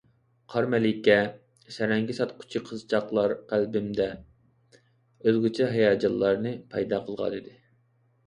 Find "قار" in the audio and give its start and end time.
0.51-0.67